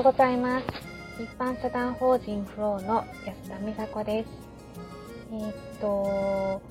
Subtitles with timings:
[0.00, 0.66] ようございます。
[1.22, 4.28] 一般社団法人フローの安田美佐子です。
[5.30, 6.62] えー、っと、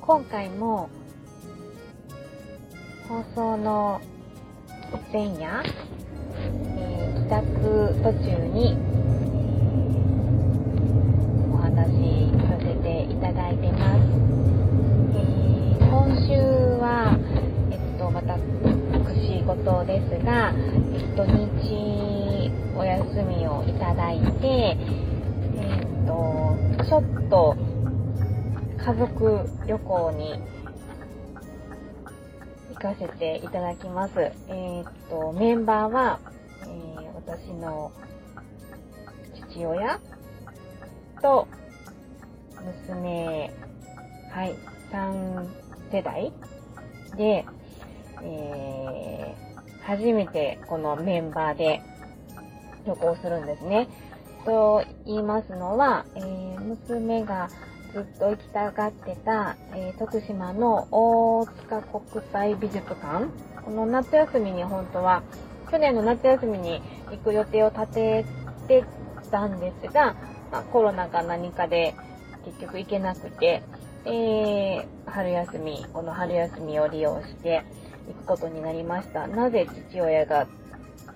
[0.00, 0.90] 今回も
[3.08, 4.00] 放送の
[5.12, 5.62] 前夜、
[6.78, 8.76] えー、帰宅途中に、
[11.54, 14.00] お話しさせていただいてます。
[15.14, 16.32] えー、今週
[16.80, 17.16] は、
[17.70, 18.36] えっと、また
[19.46, 20.52] 仕事ですが、
[20.92, 24.76] えっと、日お休みをいただいて、え
[25.84, 27.56] っと、ちょっと
[28.76, 30.42] 家族旅行に
[32.74, 34.32] 行かせていただきます。
[34.48, 36.18] えっと、メンバーは、
[36.62, 37.92] えー、私の
[39.52, 40.00] 父親
[41.22, 41.46] と
[42.88, 43.52] 娘、
[44.32, 44.56] はい、
[44.90, 45.48] 3
[45.92, 46.32] 世代
[47.16, 47.44] で、
[48.22, 51.82] えー、初めてこのメンバーで
[52.86, 53.88] 旅行するんですね。
[54.44, 57.48] と言いますのは、えー、娘が
[57.92, 63.26] ずっと行きたがってた、えー、徳島の大塚国際美術館。
[63.64, 65.22] この夏休みに本当は、
[65.70, 66.80] 去年の夏休みに
[67.10, 68.24] 行く予定を立て
[68.68, 68.84] て
[69.30, 70.14] たんですが、
[70.52, 71.94] まあ、コロナか何かで
[72.44, 73.62] 結局行けなくて、
[74.04, 77.64] えー、春休み、この春休みを利用して、
[78.08, 79.26] 行くことになりました。
[79.26, 80.46] なぜ父親が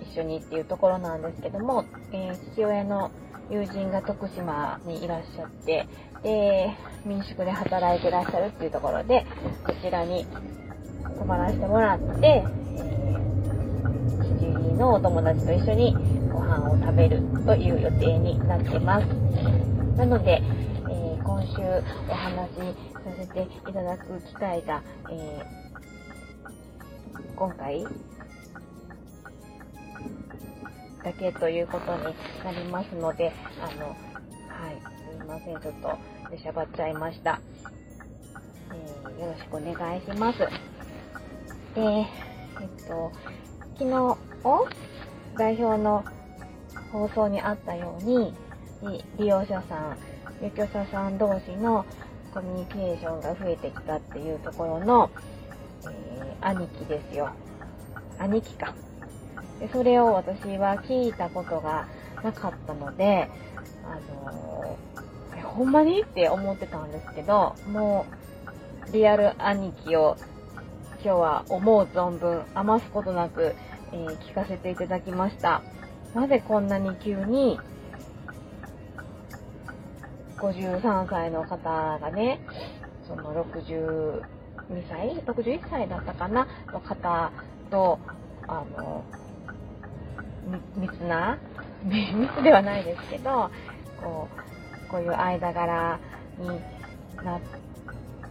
[0.00, 3.10] 一緒にっていうところなんですけども、えー、父親の
[3.50, 5.86] 友人が徳島にいらっしゃって、
[6.22, 6.70] で、
[7.04, 9.26] 民宿で働いてらっしゃるっていうところで、
[9.64, 10.26] こちらに
[11.18, 12.44] 泊まらせてもらって、
[14.38, 15.94] 父のお友達と一緒に
[16.32, 19.06] ご飯を食べるという予定になってます。
[19.96, 20.42] なので、
[20.88, 21.60] えー、今週
[22.08, 22.54] お話し
[22.94, 25.71] させていただく機会が、えー
[27.36, 27.84] 今回
[31.04, 32.02] だけということに
[32.44, 33.96] なりますので、あの、はい、
[35.10, 35.98] すいません、ちょっと
[36.30, 37.40] 出しゃばっちゃいました。
[38.72, 40.38] えー、よろしくお願いします。
[41.74, 42.06] で、えっ
[42.86, 43.12] と、
[43.78, 44.16] 昨日、
[45.36, 46.04] 代表の
[46.92, 48.34] 放送にあったように、
[49.18, 49.96] 利用者さん、
[50.40, 51.84] 入居者さん同士の
[52.32, 55.10] コミュニケーションが増えてきたっていうところの、
[56.40, 57.30] 兄貴ですよ。
[58.18, 58.74] 兄貴か。
[59.60, 61.86] でそれを私は聞いたことが
[62.22, 63.28] なかったので、
[63.84, 66.02] あのー、ほんまに？
[66.02, 68.06] って思ってたんですけど、も
[68.88, 70.16] う、リアル兄貴を
[71.04, 73.54] 今日は思う存分余すことなく、
[73.92, 75.62] えー、聞かせていただきました。
[76.14, 77.58] なぜこんなに急に
[80.36, 82.40] 53歳の方がね、
[83.06, 84.22] その60
[84.70, 87.32] 62歳 ?61 歳だったかなの方
[87.70, 87.98] と、
[88.46, 89.04] あの、
[90.76, 91.38] 密な、
[91.84, 93.50] 密ではないですけど、
[94.00, 94.28] こ
[94.88, 96.00] う、こういう間柄
[96.38, 96.48] に
[97.24, 97.40] なっ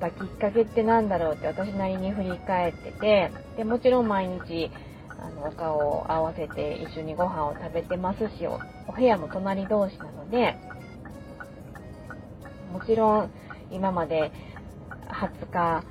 [0.00, 4.70] たきっかけって何だろうって私なりに振り返ってて、で、もちろん毎日、
[5.18, 10.56] あの、お顔を合わせて一緒にご飯を食べてますし、おお部屋も隣同士なので、
[12.72, 13.30] もちろん
[13.70, 14.32] 今まで
[15.08, 15.84] 20日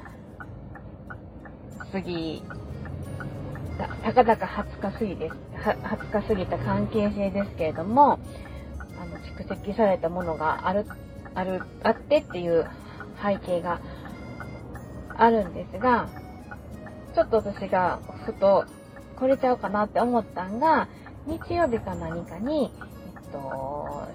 [1.94, 2.42] 過ぎ
[3.78, 4.46] た、たかだか
[4.82, 5.36] 20日過ぎです。
[5.64, 8.20] 20日過ぎた関係性ですけれども、
[9.00, 10.88] あの、蓄積されたものがある、
[11.36, 12.68] ある、あってっていう
[13.22, 13.80] 背景が
[15.16, 16.10] あるんですが、
[17.14, 18.66] ちょっと私がふと、
[19.16, 20.88] これちゃうかなって思ったんが、
[21.28, 22.72] 日曜日か何かに、
[23.16, 24.08] えっと、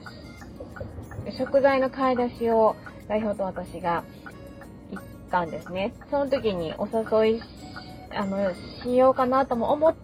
[1.39, 2.75] 食材の買い出しを
[3.07, 4.03] 代表と私が
[4.91, 5.95] 行ったんですね。
[6.11, 7.43] その時にお誘い
[8.15, 9.95] あの、しようかなとも思っ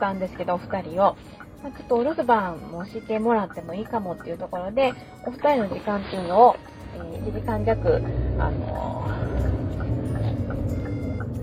[0.00, 1.16] たんですけど、お二人を。
[1.62, 4.92] まあ、ちょっとお留守番もしてもらってもいいかもっていうところで、
[5.26, 6.56] お二人の時間っていうのを、
[6.96, 8.02] えー、1時間弱、
[8.38, 9.06] あの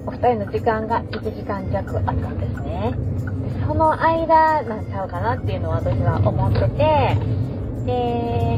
[0.05, 2.93] ー、お二人の時間が1時間弱あったんですね。
[3.65, 7.17] その間なんちゃうかなっていうのは私は思ってて、
[7.85, 8.57] で、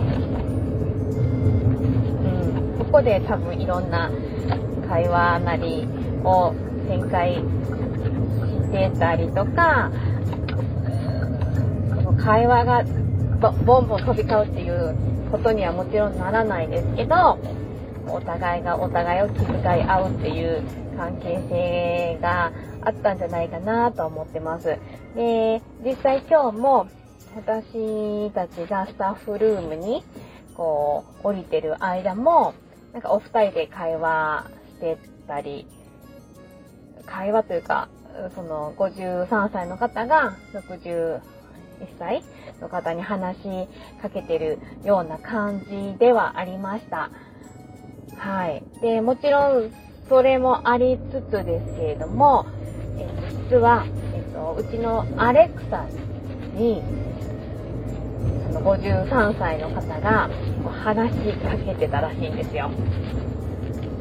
[2.24, 4.10] うん、ここで多分いろんな
[4.88, 5.88] 会話なり
[6.24, 6.54] を
[6.92, 7.42] 展開し
[8.72, 9.92] てたりとか、
[11.96, 12.84] その会話が
[13.66, 14.96] ボンボン飛び交うっていう
[15.32, 17.40] ことにはもちろんならないですけど、
[18.08, 20.62] お互いがお互いを気遣い合うっていう
[20.98, 22.52] 関係性が
[22.82, 24.78] あったんじゃないかなと思ってます。
[25.16, 26.88] で、実際今日も
[27.36, 30.04] 私たちがスタッフルームに
[30.56, 32.54] こう降りてる間も、
[32.92, 34.48] なんかお二人で会話
[34.78, 34.98] して
[35.28, 35.66] たり
[37.06, 37.90] 会話というか、
[38.36, 41.22] その53歳の方が61
[41.98, 42.24] 歳
[42.62, 43.68] の方に話し
[44.02, 47.10] かけてるような感じではありました。
[48.18, 48.64] はい。
[48.82, 49.72] で、もちろん
[50.10, 52.46] それもありつつですけれども、
[52.98, 53.08] え、
[53.50, 55.88] 実は、えっと、うちのアレクサ
[56.54, 56.84] に、
[58.46, 60.30] その53歳の方が
[60.84, 62.70] 話しかけてたらしいんですよ。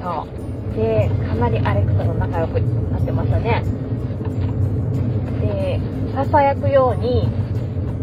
[0.03, 0.50] そう。
[0.77, 3.65] で、かなりアレクサと仲良くなってましたね。
[5.41, 5.81] で、
[6.15, 7.29] 囁くように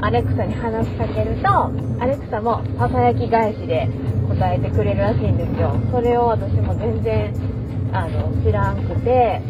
[0.02, 3.90] アレクサに話しかけると、アレクサも囁き返しで
[4.30, 5.76] 答えてくれるらしいんですよ。
[5.92, 7.34] それを私も全然
[7.94, 9.42] あの知らんくて、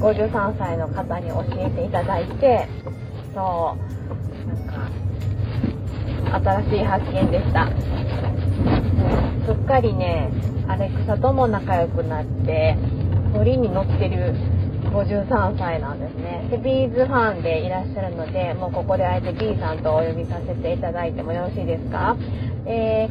[0.00, 2.68] 53歳の方に教えていただいて、
[3.34, 7.68] そう、なんか、新しい発見でした。
[9.50, 10.30] すっかりね、
[10.68, 12.76] アレクサとも仲良くなって、
[13.34, 14.36] ノリに乗ってる
[14.92, 16.46] 53歳なんですね。
[16.52, 22.16] で、ビーズファンでいらっしゃるので、もうここであえて B さんとお呼びさせていただいてもよろしいですか？
[22.66, 23.08] え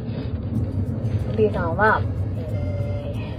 [1.32, 2.00] ー、B さんは、
[2.38, 3.38] え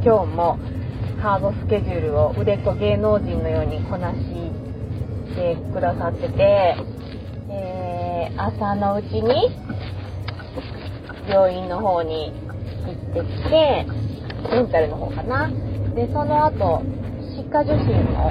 [0.00, 0.58] ー、今日も
[1.20, 4.18] ハードスケジュールを売れっ子芸能人のようにこなし
[5.36, 6.76] てくださってて、
[7.50, 9.50] えー、朝のうちに
[11.28, 12.32] 病院の方に
[12.86, 13.86] 行ってきて、
[14.50, 15.50] レンタルの方かな。
[15.94, 16.82] で、その後、
[17.36, 18.30] 歯科受診も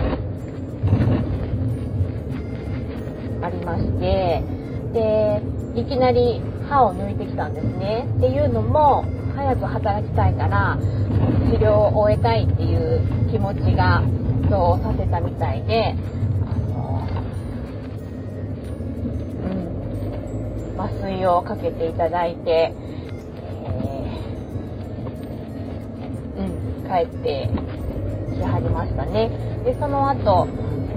[3.42, 4.44] ありまして、
[4.94, 5.42] で、
[5.76, 8.08] いきなり歯を抜いてきたんですね。
[8.18, 9.04] っていうのも、
[9.36, 10.78] 早く働きたいから、
[11.52, 14.02] 治療を終えたいっていう気持ちが
[14.50, 15.96] そうさせたみたいで、
[20.78, 22.74] 麻酔をかけていただいて、
[26.86, 27.50] 帰って
[28.36, 29.30] きはりましたね。
[29.64, 30.48] で、その後、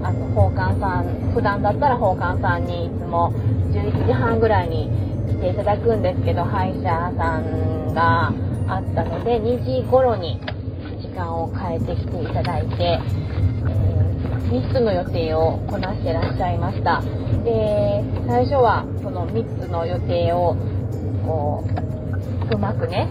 [0.02, 3.32] あの、奉還さん、普段だったら奉還さんにいつも
[3.72, 4.90] 11時半ぐらいに
[5.28, 8.32] 来ていただくんですけど、歯医者さんが
[8.68, 10.40] あったので、2時頃に
[11.00, 17.02] 時間を変えてきていただいて、えー、3つの予定をこなしてらっしゃいました。
[17.44, 20.56] で、最初はその3つの予定を、
[21.26, 21.64] こ
[22.50, 23.08] う、うまくね、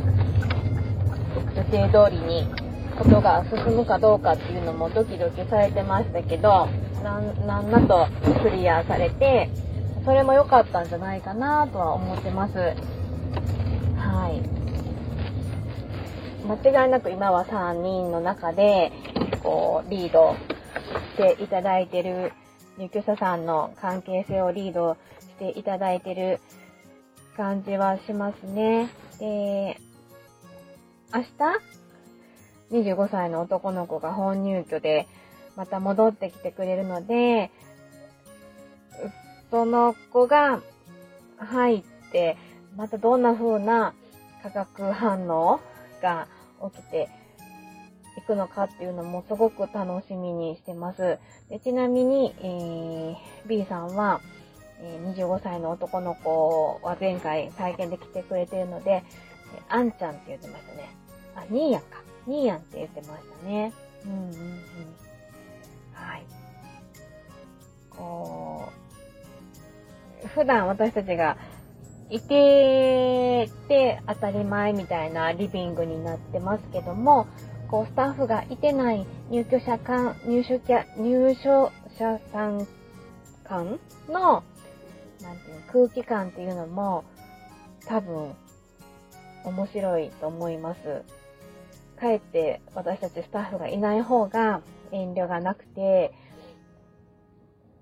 [1.56, 2.67] 予定通りに
[2.98, 6.68] ことが進むかどうかっていうのもドキドキされてましたけど、
[7.04, 7.20] な
[7.62, 8.08] んなと
[8.42, 9.50] クリアされて、
[10.04, 12.58] それも良かったんじゃないかなとは思ってます。
[12.58, 14.42] はい。
[16.48, 18.92] 間違いなく今は3人の中で、
[19.44, 20.36] こう、リード
[21.18, 22.32] していただいてる、
[22.78, 26.40] 入居者さんの関係性をリードしていただいてる
[27.36, 28.90] 感じはしますね。
[29.20, 29.78] で、
[31.14, 31.28] 明日、
[32.72, 35.08] 25歳の男の子が本入居で、
[35.56, 37.52] また戻ってきてくれるので、
[39.50, 40.62] その子が
[41.38, 42.38] 入って、
[42.76, 43.94] またどんな風な
[44.44, 45.60] 化学反応
[46.02, 46.28] が
[46.74, 47.10] 起きて
[48.18, 51.20] いくのかっていうのもすごく楽しみにしてます。
[51.50, 53.16] でちなみに、えー、
[53.48, 54.22] B さんは、
[54.80, 59.04] え、25歳の男の子は前回体験で来てくれてるので、
[59.70, 60.90] あんちゃんって言ってましたね。
[61.36, 62.08] あ、ニーヤンか。
[62.28, 63.74] ニーヤンって言ってましたね。
[64.06, 64.34] うんうんうん。
[65.94, 66.26] はい。
[67.90, 68.70] こ
[70.24, 71.38] う、普段私たちが
[72.10, 77.28] いてて当たり前みたいなリビングになってますけども、
[77.70, 82.68] こうスタッフがいてない入居者間、入所者、入所者さん
[83.44, 84.44] 間の、
[85.22, 87.04] なんていうの、空気感っていうのも
[87.86, 88.34] 多分
[89.44, 91.04] 面白いと思います。
[92.00, 94.62] かえって私たちスタッフがいない方が
[94.92, 96.14] 遠慮がなくて、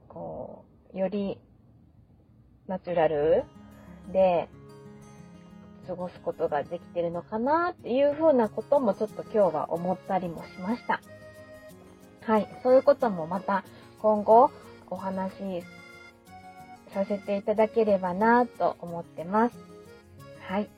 [0.07, 1.37] こう、より
[2.67, 3.43] ナチュラル
[4.11, 4.49] で
[5.87, 11.01] 過ごすことができてるのかなっていうふうなこともちょっと今日は思ったりもしました。
[12.21, 12.47] はい。
[12.63, 13.63] そういうこともまた
[14.01, 14.49] 今後
[14.89, 15.63] お話し
[16.91, 19.55] させていただければなと思ってます。
[20.47, 20.69] はい。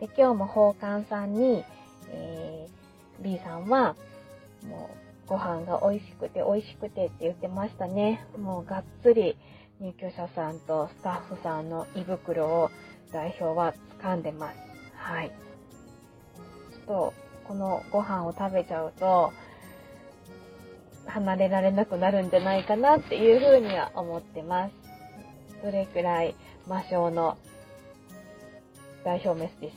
[0.00, 1.64] で、今日も奉還さんに、
[2.08, 2.41] えー、
[3.20, 3.96] B さんは、
[4.66, 8.26] もう、ご飯が美味しくて美味しくてって言ってましたね。
[8.38, 9.36] もうがっつり
[9.80, 12.70] 入居者さんとスタッフさんの胃袋を
[13.12, 14.58] 代表は掴んでます。
[14.96, 15.28] はい。
[15.28, 17.14] ちょっと、
[17.48, 19.32] このご飯を食べちゃうと、
[21.06, 24.74] 離れられなくなるんじゃないかなっていうふうには思ってます。
[25.62, 26.34] それくらい
[26.66, 27.36] 魔性の
[29.04, 29.76] 代表メスです。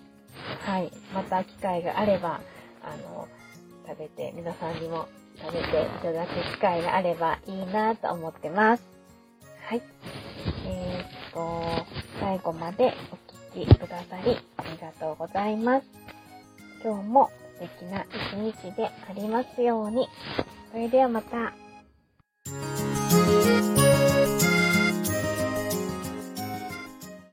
[0.69, 0.91] はい。
[1.13, 2.41] また機会があれば、
[2.85, 3.27] あの、
[3.87, 5.07] 食べて、皆さんにも
[5.41, 5.69] 食べてい
[6.01, 8.83] ただく機会があればいいなと思ってます。
[9.65, 9.81] はい。
[10.67, 11.85] えー、っと、
[12.19, 15.87] 最後までお聴きくださりありがとうございます。
[16.83, 20.07] 今日も素敵な一日でありますように。
[20.71, 21.53] それではまた。